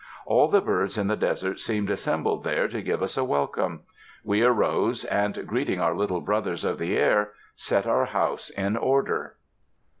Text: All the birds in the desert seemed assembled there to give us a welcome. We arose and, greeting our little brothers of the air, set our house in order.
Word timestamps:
All 0.25 0.47
the 0.47 0.61
birds 0.61 0.97
in 0.97 1.05
the 1.09 1.15
desert 1.15 1.59
seemed 1.59 1.91
assembled 1.91 2.43
there 2.43 2.67
to 2.67 2.81
give 2.81 3.03
us 3.03 3.17
a 3.17 3.23
welcome. 3.23 3.81
We 4.23 4.41
arose 4.41 5.05
and, 5.05 5.45
greeting 5.45 5.79
our 5.79 5.95
little 5.95 6.21
brothers 6.21 6.65
of 6.65 6.79
the 6.79 6.97
air, 6.97 7.33
set 7.55 7.85
our 7.85 8.05
house 8.05 8.49
in 8.49 8.75
order. 8.77 9.35